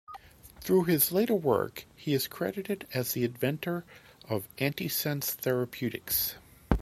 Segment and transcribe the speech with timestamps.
[0.61, 3.85] Through his later work, he is credited as the inventor
[4.27, 6.33] of antisense therapeutics.